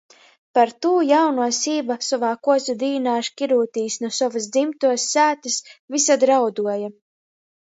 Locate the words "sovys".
4.21-4.49